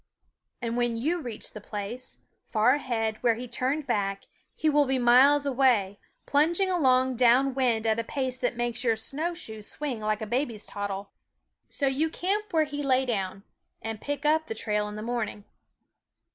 [0.63, 4.23] And when you reach the place, far ahead, where he turned THE WOODS 9 back
[4.55, 8.95] he will be miles away, plunging along down wind at a pace that makes your
[8.95, 11.11] snow shoe swing like a baby's toddle.
[11.69, 13.43] So you camp where he lay down,
[13.79, 15.43] and pick up the trail in the morning.